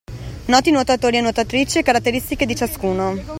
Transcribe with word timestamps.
Noti 0.47 0.71
nuotatori 0.71 1.17
e 1.17 1.21
nuotatrici 1.21 1.77
e 1.77 1.83
caratteristiche 1.83 2.47
di 2.47 2.55
ciascuno 2.55 3.15